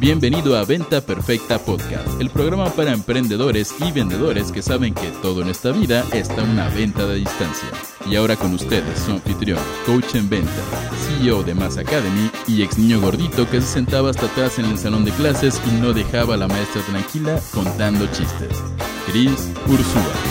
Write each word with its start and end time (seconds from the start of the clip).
Bienvenido 0.00 0.56
a 0.56 0.64
Venta 0.64 1.02
Perfecta 1.02 1.58
Podcast, 1.58 2.18
el 2.22 2.30
programa 2.30 2.70
para 2.70 2.94
emprendedores 2.94 3.74
y 3.86 3.92
vendedores 3.92 4.50
que 4.50 4.62
saben 4.62 4.94
que 4.94 5.08
todo 5.20 5.42
en 5.42 5.48
esta 5.48 5.72
vida 5.72 6.06
está 6.14 6.42
una 6.42 6.70
venta 6.70 7.06
de 7.06 7.16
distancia. 7.16 7.68
Y 8.06 8.16
ahora 8.16 8.34
con 8.36 8.54
ustedes, 8.54 8.98
su 8.98 9.10
anfitrión, 9.10 9.58
coach 9.84 10.14
en 10.14 10.30
venta, 10.30 10.62
CEO 11.06 11.42
de 11.42 11.54
Mass 11.54 11.76
Academy 11.76 12.30
y 12.48 12.62
ex 12.62 12.78
niño 12.78 12.98
gordito 12.98 13.46
que 13.50 13.60
se 13.60 13.66
sentaba 13.66 14.08
hasta 14.08 14.24
atrás 14.24 14.58
en 14.58 14.64
el 14.64 14.78
salón 14.78 15.04
de 15.04 15.12
clases 15.12 15.60
y 15.70 15.74
no 15.82 15.92
dejaba 15.92 16.32
a 16.32 16.38
la 16.38 16.48
maestra 16.48 16.80
tranquila 16.80 17.38
contando 17.52 18.06
chistes. 18.06 18.56
Chris 19.06 19.50
Ursúa. 19.68 20.30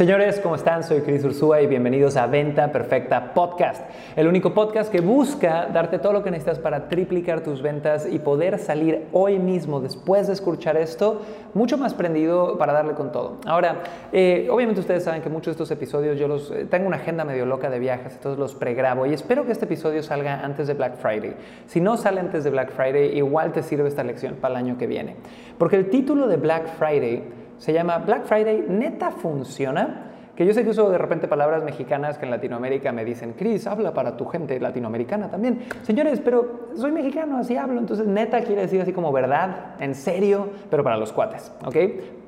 Señores, 0.00 0.40
¿cómo 0.40 0.54
están? 0.54 0.82
Soy 0.82 1.02
Cris 1.02 1.22
Ursúa 1.24 1.60
y 1.60 1.66
bienvenidos 1.66 2.16
a 2.16 2.26
Venta 2.26 2.72
Perfecta 2.72 3.34
Podcast, 3.34 3.82
el 4.16 4.28
único 4.28 4.54
podcast 4.54 4.90
que 4.90 5.02
busca 5.02 5.66
darte 5.66 5.98
todo 5.98 6.14
lo 6.14 6.22
que 6.22 6.30
necesitas 6.30 6.58
para 6.58 6.88
triplicar 6.88 7.42
tus 7.42 7.60
ventas 7.60 8.08
y 8.10 8.18
poder 8.18 8.58
salir 8.58 9.08
hoy 9.12 9.38
mismo, 9.38 9.78
después 9.78 10.28
de 10.28 10.32
escuchar 10.32 10.78
esto, 10.78 11.20
mucho 11.52 11.76
más 11.76 11.92
prendido 11.92 12.56
para 12.56 12.72
darle 12.72 12.94
con 12.94 13.12
todo. 13.12 13.40
Ahora, 13.44 13.82
eh, 14.10 14.48
obviamente 14.50 14.80
ustedes 14.80 15.04
saben 15.04 15.20
que 15.20 15.28
muchos 15.28 15.48
de 15.48 15.52
estos 15.64 15.70
episodios 15.70 16.18
yo 16.18 16.28
los 16.28 16.50
eh, 16.50 16.64
tengo 16.64 16.86
una 16.86 16.96
agenda 16.96 17.26
medio 17.26 17.44
loca 17.44 17.68
de 17.68 17.78
viajes, 17.78 18.14
entonces 18.14 18.38
los 18.38 18.54
pregrabo 18.54 19.04
y 19.04 19.12
espero 19.12 19.44
que 19.44 19.52
este 19.52 19.66
episodio 19.66 20.02
salga 20.02 20.40
antes 20.40 20.66
de 20.66 20.72
Black 20.72 20.96
Friday. 20.96 21.36
Si 21.66 21.78
no 21.78 21.98
sale 21.98 22.20
antes 22.20 22.42
de 22.42 22.48
Black 22.48 22.70
Friday, 22.70 23.18
igual 23.18 23.52
te 23.52 23.62
sirve 23.62 23.88
esta 23.88 24.02
lección 24.02 24.36
para 24.36 24.54
el 24.54 24.64
año 24.64 24.78
que 24.78 24.86
viene. 24.86 25.16
Porque 25.58 25.76
el 25.76 25.90
título 25.90 26.26
de 26.26 26.38
Black 26.38 26.68
Friday 26.78 27.39
se 27.60 27.74
llama 27.74 27.98
Black 27.98 28.24
Friday, 28.24 28.64
neta 28.68 29.10
funciona. 29.10 30.06
Que 30.34 30.46
yo 30.46 30.54
sé 30.54 30.64
que 30.64 30.70
uso 30.70 30.88
de 30.88 30.96
repente 30.96 31.28
palabras 31.28 31.62
mexicanas 31.62 32.16
que 32.16 32.24
en 32.24 32.30
Latinoamérica 32.30 32.90
me 32.92 33.04
dicen, 33.04 33.34
Chris, 33.36 33.66
habla 33.66 33.92
para 33.92 34.16
tu 34.16 34.24
gente 34.24 34.58
latinoamericana 34.58 35.30
también. 35.30 35.60
Señores, 35.82 36.18
pero 36.20 36.70
soy 36.74 36.92
mexicano, 36.92 37.36
así 37.36 37.58
hablo. 37.58 37.78
Entonces, 37.78 38.06
neta 38.06 38.40
quiere 38.40 38.62
decir 38.62 38.80
así 38.80 38.94
como 38.94 39.12
verdad, 39.12 39.74
en 39.78 39.94
serio, 39.94 40.48
pero 40.70 40.82
para 40.82 40.96
los 40.96 41.12
cuates, 41.12 41.52
¿ok? 41.66 41.76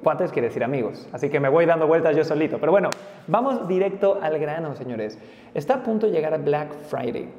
Cuates 0.02 0.30
quiere 0.30 0.48
decir 0.48 0.62
amigos. 0.62 1.08
Así 1.12 1.30
que 1.30 1.40
me 1.40 1.48
voy 1.48 1.64
dando 1.64 1.86
vueltas 1.86 2.14
yo 2.14 2.22
solito. 2.22 2.58
Pero 2.58 2.70
bueno, 2.70 2.90
vamos 3.26 3.66
directo 3.66 4.18
al 4.20 4.38
grano, 4.38 4.76
señores. 4.76 5.18
Está 5.54 5.76
a 5.76 5.82
punto 5.82 6.06
de 6.06 6.12
llegar 6.12 6.34
a 6.34 6.38
Black 6.38 6.74
Friday 6.82 7.30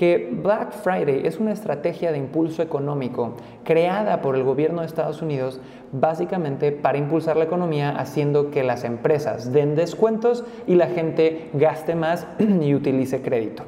que 0.00 0.30
Black 0.32 0.72
Friday 0.72 1.26
es 1.26 1.38
una 1.38 1.52
estrategia 1.52 2.10
de 2.10 2.16
impulso 2.16 2.62
económico 2.62 3.34
creada 3.64 4.22
por 4.22 4.34
el 4.34 4.44
gobierno 4.44 4.80
de 4.80 4.86
Estados 4.86 5.20
Unidos 5.20 5.60
básicamente 5.92 6.72
para 6.72 6.96
impulsar 6.96 7.36
la 7.36 7.44
economía 7.44 7.90
haciendo 7.90 8.50
que 8.50 8.62
las 8.62 8.84
empresas 8.84 9.52
den 9.52 9.74
descuentos 9.74 10.42
y 10.66 10.76
la 10.76 10.86
gente 10.86 11.50
gaste 11.52 11.96
más 11.96 12.26
y 12.38 12.74
utilice 12.74 13.20
crédito. 13.20 13.64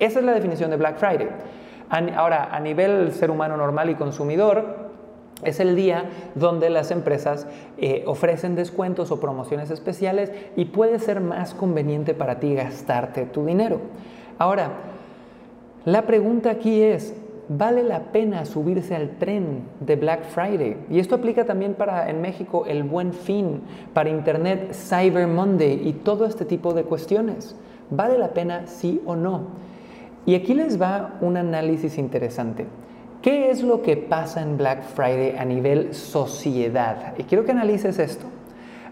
Esa 0.00 0.18
es 0.18 0.24
la 0.24 0.34
definición 0.34 0.70
de 0.70 0.76
Black 0.76 0.98
Friday. 0.98 1.28
Ahora, 2.16 2.48
a 2.50 2.58
nivel 2.58 3.12
ser 3.12 3.30
humano 3.30 3.56
normal 3.56 3.90
y 3.90 3.94
consumidor, 3.94 4.90
es 5.44 5.60
el 5.60 5.76
día 5.76 6.06
donde 6.34 6.68
las 6.68 6.90
empresas 6.90 7.46
eh, 7.78 8.02
ofrecen 8.08 8.56
descuentos 8.56 9.12
o 9.12 9.20
promociones 9.20 9.70
especiales 9.70 10.32
y 10.56 10.64
puede 10.64 10.98
ser 10.98 11.20
más 11.20 11.54
conveniente 11.54 12.12
para 12.12 12.40
ti 12.40 12.56
gastarte 12.56 13.24
tu 13.24 13.46
dinero. 13.46 13.80
Ahora, 14.36 14.72
la 15.84 16.02
pregunta 16.06 16.50
aquí 16.50 16.82
es, 16.82 17.14
¿vale 17.48 17.82
la 17.82 18.12
pena 18.12 18.44
subirse 18.44 18.94
al 18.94 19.16
tren 19.18 19.62
de 19.80 19.96
Black 19.96 20.24
Friday? 20.24 20.76
Y 20.90 20.98
esto 20.98 21.14
aplica 21.14 21.44
también 21.44 21.74
para 21.74 22.10
en 22.10 22.20
México 22.20 22.64
el 22.66 22.82
buen 22.82 23.12
fin, 23.12 23.62
para 23.94 24.10
Internet 24.10 24.72
Cyber 24.74 25.26
Monday 25.26 25.88
y 25.88 25.92
todo 25.92 26.26
este 26.26 26.44
tipo 26.44 26.74
de 26.74 26.84
cuestiones. 26.84 27.56
¿Vale 27.90 28.18
la 28.18 28.28
pena 28.28 28.66
sí 28.66 29.00
o 29.06 29.16
no? 29.16 29.46
Y 30.26 30.34
aquí 30.34 30.54
les 30.54 30.80
va 30.80 31.14
un 31.22 31.36
análisis 31.36 31.98
interesante. 31.98 32.66
¿Qué 33.22 33.50
es 33.50 33.62
lo 33.62 33.82
que 33.82 33.96
pasa 33.96 34.42
en 34.42 34.56
Black 34.56 34.82
Friday 34.82 35.36
a 35.38 35.44
nivel 35.44 35.94
sociedad? 35.94 37.14
Y 37.18 37.24
quiero 37.24 37.44
que 37.44 37.52
analices 37.52 37.98
esto. 37.98 38.26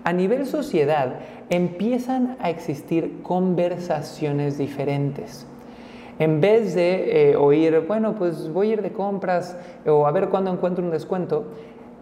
A 0.05 0.13
nivel 0.13 0.47
sociedad 0.47 1.17
empiezan 1.51 2.37
a 2.41 2.51
existir 2.51 3.21
conversaciones 3.23 4.59
diferentes. 4.59 5.47
En 6.19 6.41
vez 6.41 6.75
de 6.75 7.31
eh, 7.31 7.37
oír, 7.37 7.85
bueno, 7.87 8.15
pues 8.17 8.53
voy 8.53 8.71
a 8.71 8.73
ir 8.75 8.83
de 8.83 8.93
compras 8.93 9.57
o 9.87 10.07
a 10.07 10.11
ver 10.11 10.29
cuándo 10.29 10.53
encuentro 10.53 10.85
un 10.85 10.91
descuento, 10.91 11.45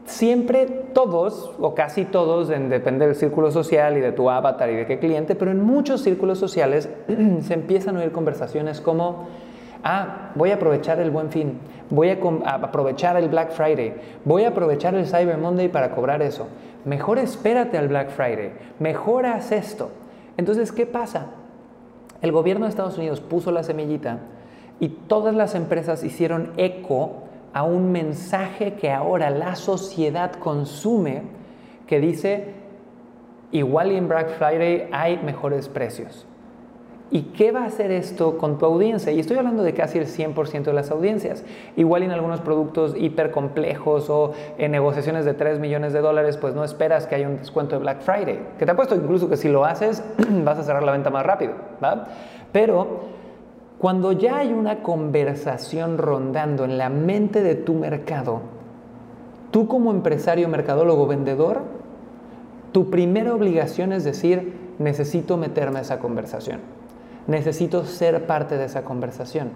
siempre 0.06 0.66
todos, 0.94 1.52
o 1.58 1.74
casi 1.74 2.04
todos, 2.04 2.48
en, 2.50 2.70
depende 2.70 3.06
del 3.06 3.14
círculo 3.14 3.50
social 3.50 3.96
y 3.98 4.00
de 4.00 4.12
tu 4.12 4.30
avatar 4.30 4.70
y 4.70 4.76
de 4.76 4.86
qué 4.86 4.98
cliente, 4.98 5.34
pero 5.34 5.50
en 5.50 5.62
muchos 5.62 6.00
círculos 6.02 6.38
sociales 6.38 6.88
se 7.42 7.54
empiezan 7.54 7.96
a 7.96 8.00
oír 8.00 8.12
conversaciones 8.12 8.80
como, 8.80 9.26
ah, 9.84 10.30
voy 10.34 10.50
a 10.50 10.54
aprovechar 10.54 10.98
el 11.00 11.10
buen 11.10 11.30
fin, 11.30 11.58
voy 11.90 12.08
a, 12.08 12.18
a 12.44 12.54
aprovechar 12.54 13.16
el 13.16 13.28
Black 13.28 13.50
Friday, 13.50 13.94
voy 14.24 14.44
a 14.44 14.48
aprovechar 14.48 14.94
el 14.94 15.06
Cyber 15.06 15.36
Monday 15.36 15.68
para 15.68 15.94
cobrar 15.94 16.22
eso. 16.22 16.46
Mejor 16.84 17.18
espérate 17.18 17.76
al 17.76 17.88
Black 17.88 18.10
Friday, 18.10 18.52
mejor 18.78 19.26
haz 19.26 19.52
esto. 19.52 19.90
Entonces, 20.36 20.70
¿qué 20.70 20.86
pasa? 20.86 21.26
El 22.26 22.32
gobierno 22.32 22.64
de 22.66 22.70
Estados 22.70 22.98
Unidos 22.98 23.20
puso 23.20 23.52
la 23.52 23.62
semillita 23.62 24.18
y 24.80 24.88
todas 24.88 25.32
las 25.32 25.54
empresas 25.54 26.02
hicieron 26.02 26.50
eco 26.56 27.22
a 27.52 27.62
un 27.62 27.92
mensaje 27.92 28.74
que 28.74 28.90
ahora 28.90 29.30
la 29.30 29.54
sociedad 29.54 30.32
consume 30.32 31.22
que 31.86 32.00
dice, 32.00 32.48
igual 33.52 33.92
en 33.92 34.08
Black 34.08 34.30
Friday 34.38 34.88
hay 34.90 35.18
mejores 35.18 35.68
precios. 35.68 36.26
¿Y 37.08 37.22
qué 37.22 37.52
va 37.52 37.62
a 37.62 37.66
hacer 37.66 37.92
esto 37.92 38.36
con 38.36 38.58
tu 38.58 38.66
audiencia? 38.66 39.12
Y 39.12 39.20
estoy 39.20 39.36
hablando 39.36 39.62
de 39.62 39.74
casi 39.74 39.98
el 39.98 40.06
100% 40.06 40.64
de 40.64 40.72
las 40.72 40.90
audiencias. 40.90 41.44
Igual 41.76 42.02
en 42.02 42.10
algunos 42.10 42.40
productos 42.40 42.96
hiper 42.98 43.30
complejos 43.30 44.10
o 44.10 44.32
en 44.58 44.72
negociaciones 44.72 45.24
de 45.24 45.32
3 45.32 45.60
millones 45.60 45.92
de 45.92 46.00
dólares, 46.00 46.36
pues 46.36 46.56
no 46.56 46.64
esperas 46.64 47.06
que 47.06 47.14
haya 47.14 47.28
un 47.28 47.38
descuento 47.38 47.76
de 47.76 47.82
Black 47.82 48.00
Friday. 48.00 48.40
Que 48.58 48.66
te 48.66 48.72
apuesto 48.72 48.96
incluso 48.96 49.28
que 49.28 49.36
si 49.36 49.48
lo 49.48 49.64
haces, 49.64 50.02
vas 50.44 50.58
a 50.58 50.64
cerrar 50.64 50.82
la 50.82 50.90
venta 50.90 51.10
más 51.10 51.24
rápido. 51.24 51.52
Pero 52.50 53.02
cuando 53.78 54.10
ya 54.10 54.38
hay 54.38 54.52
una 54.52 54.82
conversación 54.82 55.98
rondando 55.98 56.64
en 56.64 56.76
la 56.76 56.88
mente 56.88 57.40
de 57.40 57.54
tu 57.54 57.74
mercado, 57.74 58.40
tú 59.52 59.68
como 59.68 59.92
empresario, 59.92 60.48
mercadólogo, 60.48 61.06
vendedor, 61.06 61.60
tu 62.72 62.90
primera 62.90 63.32
obligación 63.32 63.92
es 63.92 64.02
decir, 64.02 64.74
necesito 64.80 65.36
meterme 65.36 65.78
a 65.78 65.82
esa 65.82 66.00
conversación 66.00 66.58
necesito 67.26 67.84
ser 67.84 68.26
parte 68.26 68.56
de 68.56 68.64
esa 68.64 68.84
conversación. 68.84 69.50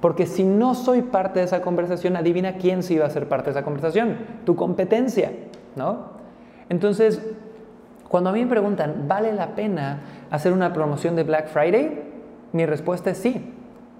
Porque 0.00 0.26
si 0.26 0.44
no 0.44 0.74
soy 0.74 1.02
parte 1.02 1.38
de 1.38 1.44
esa 1.44 1.62
conversación, 1.62 2.16
adivina 2.16 2.54
quién 2.54 2.82
sí 2.82 2.98
va 2.98 3.06
a 3.06 3.10
ser 3.10 3.28
parte 3.28 3.46
de 3.46 3.50
esa 3.52 3.62
conversación, 3.62 4.16
tu 4.44 4.56
competencia, 4.56 5.32
¿no? 5.76 6.12
Entonces, 6.68 7.22
cuando 8.08 8.30
a 8.30 8.32
mí 8.32 8.44
me 8.44 8.50
preguntan, 8.50 9.04
¿vale 9.06 9.32
la 9.32 9.54
pena 9.54 10.00
hacer 10.30 10.52
una 10.52 10.72
promoción 10.72 11.14
de 11.14 11.22
Black 11.22 11.48
Friday? 11.48 12.02
Mi 12.52 12.66
respuesta 12.66 13.10
es 13.10 13.18
sí, 13.18 13.52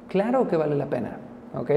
claro 0.08 0.48
que 0.48 0.56
vale 0.56 0.74
la 0.74 0.86
pena. 0.86 1.18
¿ok? 1.54 1.70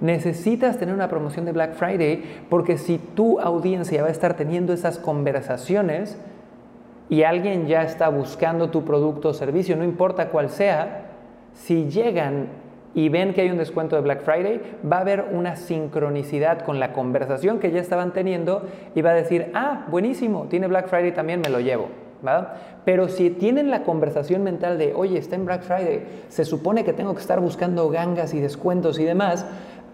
Necesitas 0.00 0.78
tener 0.78 0.94
una 0.94 1.08
promoción 1.08 1.44
de 1.44 1.52
Black 1.52 1.74
Friday 1.74 2.22
porque 2.48 2.78
si 2.78 2.98
tu 2.98 3.40
audiencia 3.40 4.02
va 4.02 4.08
a 4.08 4.10
estar 4.10 4.34
teniendo 4.34 4.72
esas 4.72 4.98
conversaciones, 4.98 6.18
y 7.08 7.22
alguien 7.24 7.66
ya 7.66 7.82
está 7.82 8.08
buscando 8.08 8.70
tu 8.70 8.84
producto 8.84 9.30
o 9.30 9.34
servicio, 9.34 9.76
no 9.76 9.84
importa 9.84 10.28
cuál 10.28 10.48
sea, 10.48 11.06
si 11.52 11.88
llegan 11.88 12.48
y 12.94 13.08
ven 13.08 13.32
que 13.32 13.42
hay 13.42 13.50
un 13.50 13.58
descuento 13.58 13.96
de 13.96 14.02
Black 14.02 14.22
Friday, 14.22 14.60
va 14.90 14.98
a 14.98 15.00
haber 15.00 15.26
una 15.32 15.56
sincronicidad 15.56 16.62
con 16.62 16.80
la 16.80 16.92
conversación 16.92 17.58
que 17.58 17.70
ya 17.70 17.80
estaban 17.80 18.12
teniendo 18.12 18.66
y 18.94 19.02
va 19.02 19.10
a 19.10 19.14
decir, 19.14 19.50
ah, 19.54 19.86
buenísimo, 19.90 20.46
tiene 20.48 20.66
Black 20.66 20.88
Friday 20.88 21.12
también, 21.12 21.40
me 21.40 21.48
lo 21.48 21.60
llevo. 21.60 21.88
Pero 22.84 23.08
si 23.08 23.30
tienen 23.30 23.70
la 23.70 23.82
conversación 23.82 24.42
mental 24.42 24.78
de, 24.78 24.94
oye, 24.94 25.18
está 25.18 25.36
en 25.36 25.44
Black 25.44 25.62
Friday, 25.62 26.06
se 26.28 26.44
supone 26.44 26.84
que 26.84 26.92
tengo 26.92 27.14
que 27.14 27.20
estar 27.20 27.40
buscando 27.40 27.88
gangas 27.88 28.34
y 28.34 28.40
descuentos 28.40 28.98
y 28.98 29.04
demás, 29.04 29.46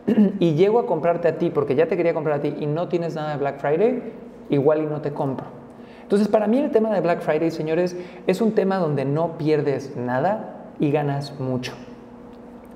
y 0.39 0.55
llego 0.55 0.79
a 0.79 0.87
comprarte 0.87 1.29
a 1.29 1.39
ti 1.39 1.51
porque 1.51 1.75
ya 1.75 1.87
te 1.87 1.97
quería 1.97 2.15
comprar 2.15 2.39
a 2.39 2.41
ti 2.41 2.55
y 2.59 2.67
no 2.67 2.89
tienes 2.89 3.15
nada 3.15 3.33
de 3.33 3.39
Black 3.39 3.59
Friday, 3.59 4.03
igual 4.51 4.83
y 4.83 4.87
no 4.87 5.01
te 5.01 5.13
compro. 5.13 5.58
Entonces, 6.09 6.29
para 6.29 6.47
mí 6.47 6.57
el 6.57 6.71
tema 6.71 6.91
de 6.95 7.03
Black 7.03 7.21
Friday, 7.21 7.51
señores, 7.51 7.95
es 8.27 8.41
un 8.41 8.53
tema 8.53 8.79
donde 8.79 9.05
no 9.05 9.37
pierdes 9.37 9.95
nada 9.95 10.71
y 10.81 10.91
ganas 10.91 11.39
mucho. 11.39 11.75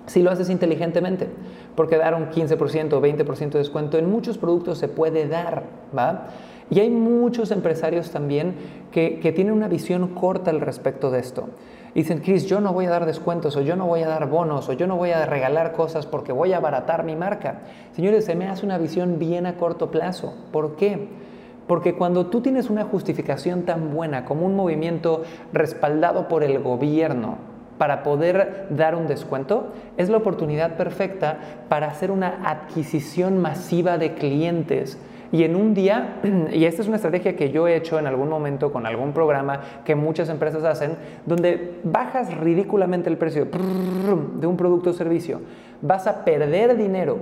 Si 0.05 0.21
lo 0.21 0.31
haces 0.31 0.51
inteligentemente, 0.51 1.31
porque 1.75 1.97
dar 1.97 2.15
un 2.15 2.27
15% 2.27 2.93
o 2.93 3.01
20% 3.01 3.51
de 3.53 3.59
descuento 3.59 3.97
en 3.97 4.11
muchos 4.11 4.37
productos 4.37 4.77
se 4.77 4.89
puede 4.89 5.29
dar, 5.29 5.63
¿va? 5.97 6.27
Y 6.69 6.81
hay 6.81 6.91
muchos 6.91 7.53
empresarios 7.53 8.11
también 8.11 8.55
que, 8.91 9.19
que 9.19 9.33
tienen 9.33 9.55
una 9.55 9.69
visión 9.69 10.09
corta 10.09 10.51
al 10.51 10.61
respecto 10.61 11.11
de 11.11 11.21
esto. 11.21 11.49
Dicen, 11.95 12.19
Chris, 12.19 12.45
yo 12.45 12.61
no 12.61 12.75
voy 12.75 12.85
a 12.85 12.91
dar 12.91 13.07
descuentos, 13.07 13.57
o 13.57 13.63
yo 13.63 13.77
no 13.77 13.87
voy 13.87 14.03
a 14.03 14.09
dar 14.09 14.29
bonos, 14.29 14.69
o 14.69 14.75
yo 14.75 14.87
no 14.87 14.99
voy 14.99 15.13
a 15.13 15.25
regalar 15.25 15.73
cosas 15.73 16.05
porque 16.05 16.33
voy 16.33 16.53
a 16.53 16.59
abaratar 16.59 17.03
mi 17.03 17.17
marca. 17.17 17.61
Señores, 17.93 18.27
se 18.27 18.35
me 18.35 18.47
hace 18.47 18.67
una 18.67 18.77
visión 18.77 19.19
bien 19.19 19.47
a 19.47 19.57
corto 19.57 19.91
plazo. 19.91 20.35
¿Por 20.53 20.77
qué? 20.77 21.32
Porque 21.67 21.95
cuando 21.95 22.27
tú 22.27 22.41
tienes 22.41 22.71
una 22.71 22.85
justificación 22.85 23.63
tan 23.63 23.95
buena 23.95 24.25
como 24.25 24.47
un 24.47 24.57
movimiento 24.57 25.23
respaldado 25.53 26.29
por 26.29 26.43
el 26.43 26.59
gobierno 26.59 27.39
para 27.79 28.03
poder 28.03 28.67
dar 28.71 28.95
un 28.95 29.07
descuento, 29.07 29.73
es 29.97 30.09
la 30.09 30.19
oportunidad 30.19 30.77
perfecta 30.77 31.39
para 31.69 31.89
hacer 31.89 32.11
una 32.11 32.49
adquisición 32.49 33.39
masiva 33.39 33.99
de 33.99 34.15
clientes. 34.15 34.99
Y 35.33 35.45
en 35.45 35.57
un 35.57 35.73
día, 35.73 36.21
y 36.53 36.67
esta 36.67 36.83
es 36.83 36.89
una 36.89 36.97
estrategia 36.97 37.35
que 37.35 37.51
yo 37.51 37.67
he 37.67 37.75
hecho 37.75 37.99
en 37.99 38.07
algún 38.07 38.29
momento 38.29 38.71
con 38.71 38.87
algún 38.87 39.13
programa 39.13 39.61
que 39.85 39.95
muchas 39.95 40.29
empresas 40.29 40.63
hacen, 40.65 40.97
donde 41.27 41.81
bajas 41.83 42.37
ridículamente 42.37 43.09
el 43.09 43.17
precio 43.17 43.47
de 43.47 44.47
un 44.47 44.57
producto 44.57 44.91
o 44.91 44.93
servicio, 44.93 45.41
vas 45.81 46.07
a 46.07 46.25
perder 46.25 46.77
dinero, 46.77 47.19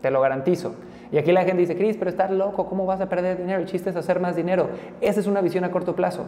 te 0.00 0.10
lo 0.10 0.20
garantizo. 0.20 0.74
Y 1.12 1.18
aquí 1.18 1.32
la 1.32 1.44
gente 1.44 1.60
dice, 1.60 1.76
Cris, 1.76 1.96
pero 1.96 2.10
estás 2.10 2.30
loco, 2.30 2.66
¿cómo 2.66 2.86
vas 2.86 3.00
a 3.00 3.08
perder 3.08 3.38
dinero? 3.38 3.60
El 3.60 3.66
chiste 3.66 3.90
es 3.90 3.96
hacer 3.96 4.20
más 4.20 4.36
dinero. 4.36 4.68
Esa 5.00 5.20
es 5.20 5.26
una 5.26 5.40
visión 5.40 5.64
a 5.64 5.70
corto 5.70 5.96
plazo. 5.96 6.26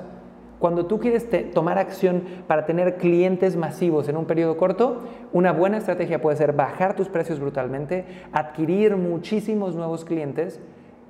Cuando 0.59 0.87
tú 0.87 1.01
quieres 1.01 1.29
tomar 1.53 1.79
acción 1.79 2.23
para 2.47 2.67
tener 2.67 2.97
clientes 2.97 3.57
masivos 3.57 4.09
en 4.09 4.17
un 4.17 4.27
periodo 4.27 4.57
corto, 4.57 5.03
una 5.33 5.53
buena 5.53 5.79
estrategia 5.79 6.21
puede 6.21 6.37
ser 6.37 6.53
bajar 6.53 6.95
tus 6.95 7.09
precios 7.09 7.41
brutalmente, 7.41 8.05
adquirir 8.33 8.97
muchísimos 8.97 9.75
nuevos 9.75 10.05
clientes, 10.05 10.61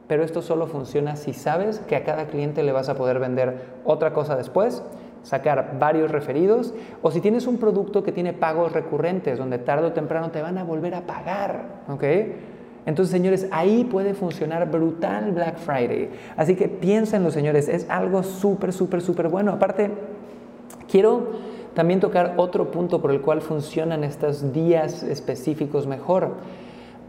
pero 0.08 0.24
esto 0.24 0.40
solo 0.40 0.68
funciona 0.68 1.16
si 1.16 1.34
sabes 1.34 1.80
que 1.80 1.96
a 1.96 2.04
cada 2.04 2.28
cliente 2.28 2.62
le 2.62 2.72
vas 2.72 2.88
a 2.88 2.94
poder 2.94 3.18
vender 3.18 3.60
otra 3.84 4.14
cosa 4.14 4.36
después, 4.36 4.82
sacar 5.22 5.76
varios 5.78 6.10
referidos, 6.10 6.72
o 7.02 7.10
si 7.10 7.20
tienes 7.20 7.46
un 7.46 7.58
producto 7.58 8.02
que 8.02 8.12
tiene 8.12 8.32
pagos 8.32 8.72
recurrentes, 8.72 9.38
donde 9.38 9.58
tarde 9.58 9.88
o 9.88 9.92
temprano 9.92 10.30
te 10.30 10.40
van 10.40 10.56
a 10.56 10.64
volver 10.64 10.94
a 10.94 11.02
pagar, 11.02 11.82
¿ok? 11.88 12.04
Entonces, 12.84 13.12
señores, 13.12 13.46
ahí 13.52 13.84
puede 13.84 14.14
funcionar 14.14 14.70
brutal 14.70 15.30
Black 15.32 15.58
Friday. 15.58 16.10
Así 16.36 16.56
que 16.56 16.68
piénsenlo, 16.68 17.30
señores, 17.30 17.68
es 17.68 17.88
algo 17.88 18.22
súper, 18.22 18.72
súper, 18.72 19.00
súper 19.02 19.28
bueno. 19.28 19.52
Aparte, 19.52 19.90
quiero 20.90 21.30
también 21.74 22.00
tocar 22.00 22.34
otro 22.36 22.70
punto 22.70 23.00
por 23.00 23.12
el 23.12 23.20
cual 23.20 23.40
funcionan 23.40 24.04
estos 24.04 24.52
días 24.52 25.02
específicos 25.04 25.86
mejor. 25.86 26.32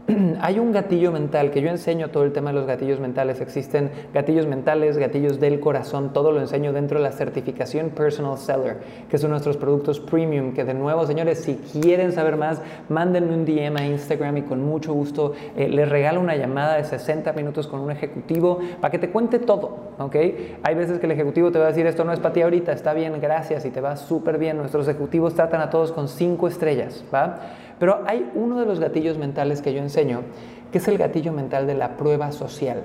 hay 0.40 0.58
un 0.58 0.72
gatillo 0.72 1.12
mental 1.12 1.50
que 1.50 1.62
yo 1.62 1.70
enseño 1.70 2.10
todo 2.10 2.24
el 2.24 2.32
tema 2.32 2.50
de 2.50 2.56
los 2.56 2.66
gatillos 2.66 3.00
mentales. 3.00 3.40
Existen 3.40 3.90
gatillos 4.12 4.46
mentales, 4.46 4.98
gatillos 4.98 5.40
del 5.40 5.60
corazón, 5.60 6.12
todo 6.12 6.30
lo 6.30 6.40
enseño 6.40 6.72
dentro 6.72 6.98
de 6.98 7.04
la 7.04 7.12
certificación 7.12 7.90
Personal 7.90 8.36
Seller, 8.36 8.78
que 9.08 9.16
son 9.16 9.30
nuestros 9.30 9.56
productos 9.56 10.00
premium. 10.00 10.52
Que 10.52 10.64
de 10.64 10.74
nuevo, 10.74 11.06
señores, 11.06 11.38
si 11.40 11.54
quieren 11.54 12.12
saber 12.12 12.36
más, 12.36 12.60
mándenme 12.88 13.34
un 13.34 13.44
DM 13.46 13.76
a 13.76 13.86
Instagram 13.86 14.36
y 14.38 14.42
con 14.42 14.62
mucho 14.62 14.92
gusto 14.92 15.32
eh, 15.56 15.68
les 15.68 15.88
regalo 15.88 16.20
una 16.20 16.36
llamada 16.36 16.76
de 16.76 16.84
60 16.84 17.32
minutos 17.32 17.66
con 17.66 17.80
un 17.80 17.90
ejecutivo 17.90 18.58
para 18.80 18.90
que 18.90 18.98
te 18.98 19.08
cuente 19.08 19.38
todo. 19.38 19.94
¿ok? 19.98 20.16
Hay 20.62 20.74
veces 20.74 20.98
que 20.98 21.06
el 21.06 21.12
ejecutivo 21.12 21.50
te 21.50 21.58
va 21.58 21.66
a 21.66 21.68
decir 21.68 21.86
esto 21.86 22.04
no 22.04 22.12
es 22.12 22.20
para 22.20 22.34
ti 22.34 22.42
ahorita, 22.42 22.72
está 22.72 22.92
bien, 22.92 23.18
gracias 23.20 23.64
y 23.64 23.70
te 23.70 23.80
va 23.80 23.96
súper 23.96 24.36
bien. 24.36 24.58
Nuestros 24.58 24.86
ejecutivos 24.86 25.34
tratan 25.34 25.62
a 25.62 25.70
todos 25.70 25.92
con 25.92 26.08
cinco 26.08 26.46
estrellas, 26.46 27.04
¿va? 27.12 27.40
Pero 27.78 28.02
hay 28.06 28.30
uno 28.34 28.60
de 28.60 28.66
los 28.66 28.80
gatillos 28.80 29.18
mentales 29.18 29.62
que 29.62 29.72
yo 29.72 29.80
enseño, 29.80 30.22
que 30.70 30.78
es 30.78 30.88
el 30.88 30.98
gatillo 30.98 31.32
mental 31.32 31.66
de 31.66 31.74
la 31.74 31.96
prueba 31.96 32.32
social. 32.32 32.82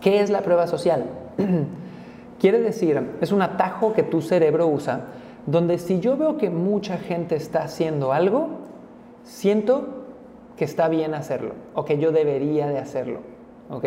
¿Qué 0.00 0.20
es 0.20 0.30
la 0.30 0.42
prueba 0.42 0.66
social? 0.66 1.04
Quiere 2.40 2.60
decir, 2.60 3.02
es 3.20 3.32
un 3.32 3.42
atajo 3.42 3.92
que 3.92 4.04
tu 4.04 4.22
cerebro 4.22 4.68
usa, 4.68 5.06
donde 5.46 5.78
si 5.78 5.98
yo 5.98 6.16
veo 6.16 6.36
que 6.36 6.50
mucha 6.50 6.98
gente 6.98 7.34
está 7.34 7.62
haciendo 7.64 8.12
algo, 8.12 8.48
siento 9.24 10.04
que 10.56 10.64
está 10.64 10.88
bien 10.88 11.14
hacerlo 11.14 11.52
o 11.74 11.84
que 11.84 11.98
yo 11.98 12.12
debería 12.12 12.68
de 12.68 12.78
hacerlo. 12.78 13.20
¿Ok? 13.70 13.84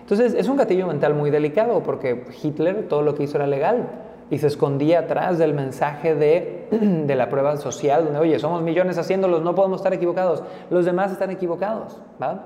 Entonces 0.00 0.34
es 0.34 0.48
un 0.48 0.56
gatillo 0.56 0.86
mental 0.86 1.14
muy 1.14 1.30
delicado 1.30 1.82
porque 1.82 2.24
Hitler 2.42 2.88
todo 2.88 3.02
lo 3.02 3.14
que 3.14 3.22
hizo 3.22 3.38
era 3.38 3.46
legal 3.46 3.88
y 4.30 4.38
se 4.38 4.46
escondía 4.46 5.00
atrás 5.00 5.38
del 5.38 5.54
mensaje 5.54 6.14
de, 6.14 6.68
de, 6.70 7.14
la 7.14 7.28
prueba 7.28 7.56
social, 7.56 8.04
donde, 8.04 8.20
oye, 8.20 8.38
somos 8.38 8.62
millones 8.62 8.96
haciéndolos, 8.96 9.42
no 9.42 9.54
podemos 9.54 9.80
estar 9.80 9.92
equivocados, 9.92 10.42
los 10.70 10.84
demás 10.84 11.10
están 11.10 11.30
equivocados, 11.30 12.00
¿va? 12.22 12.44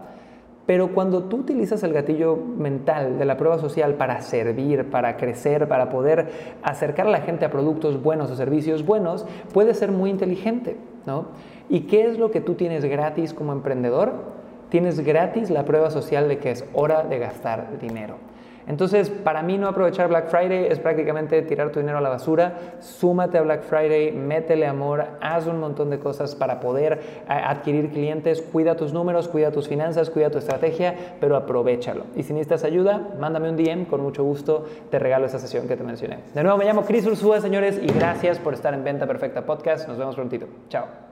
Pero 0.66 0.94
cuando 0.94 1.24
tú 1.24 1.38
utilizas 1.38 1.82
el 1.82 1.92
gatillo 1.92 2.36
mental 2.36 3.18
de 3.18 3.26
la 3.26 3.36
prueba 3.36 3.58
social 3.58 3.94
para 3.94 4.22
servir, 4.22 4.88
para 4.90 5.18
crecer, 5.18 5.68
para 5.68 5.90
poder 5.90 6.56
acercar 6.62 7.06
a 7.06 7.10
la 7.10 7.20
gente 7.20 7.44
a 7.44 7.50
productos 7.50 8.02
buenos 8.02 8.30
o 8.30 8.36
servicios 8.36 8.84
buenos, 8.84 9.26
puede 9.52 9.74
ser 9.74 9.92
muy 9.92 10.08
inteligente, 10.08 10.78
¿no? 11.04 11.26
¿Y 11.68 11.80
qué 11.80 12.06
es 12.06 12.18
lo 12.18 12.30
que 12.30 12.40
tú 12.40 12.54
tienes 12.54 12.86
gratis 12.86 13.34
como 13.34 13.52
emprendedor? 13.52 14.12
Tienes 14.70 15.00
gratis 15.00 15.50
la 15.50 15.66
prueba 15.66 15.90
social 15.90 16.28
de 16.28 16.38
que 16.38 16.50
es 16.50 16.64
hora 16.72 17.02
de 17.02 17.18
gastar 17.18 17.78
dinero. 17.78 18.16
Entonces, 18.66 19.10
para 19.10 19.42
mí 19.42 19.58
no 19.58 19.68
aprovechar 19.68 20.08
Black 20.08 20.28
Friday 20.28 20.66
es 20.70 20.78
prácticamente 20.78 21.42
tirar 21.42 21.70
tu 21.70 21.80
dinero 21.80 21.98
a 21.98 22.00
la 22.00 22.08
basura. 22.08 22.76
Súmate 22.80 23.38
a 23.38 23.42
Black 23.42 23.62
Friday, 23.62 24.12
métele 24.12 24.66
amor, 24.66 25.04
haz 25.20 25.46
un 25.46 25.60
montón 25.60 25.90
de 25.90 25.98
cosas 25.98 26.34
para 26.34 26.60
poder 26.60 26.94
eh, 26.94 27.26
adquirir 27.28 27.90
clientes. 27.90 28.42
Cuida 28.42 28.76
tus 28.76 28.92
números, 28.92 29.28
cuida 29.28 29.50
tus 29.50 29.68
finanzas, 29.68 30.10
cuida 30.10 30.30
tu 30.30 30.38
estrategia, 30.38 30.94
pero 31.20 31.36
aprovechalo. 31.36 32.04
Y 32.16 32.22
si 32.22 32.32
necesitas 32.32 32.64
ayuda, 32.64 33.10
mándame 33.20 33.50
un 33.50 33.56
DM, 33.56 33.84
con 33.84 34.00
mucho 34.00 34.24
gusto 34.24 34.64
te 34.90 34.98
regalo 34.98 35.26
esa 35.26 35.38
sesión 35.38 35.68
que 35.68 35.76
te 35.76 35.84
mencioné. 35.84 36.18
De 36.34 36.42
nuevo, 36.42 36.58
me 36.58 36.64
llamo 36.64 36.82
Chris 36.82 37.06
Ursúa, 37.06 37.40
señores, 37.40 37.78
y 37.82 37.86
gracias 37.86 38.38
por 38.38 38.54
estar 38.54 38.74
en 38.74 38.84
Venta 38.84 39.06
Perfecta 39.06 39.44
Podcast. 39.44 39.88
Nos 39.88 39.98
vemos 39.98 40.14
prontito. 40.14 40.46
Chao. 40.68 41.03